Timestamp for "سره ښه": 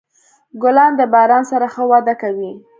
1.51-1.83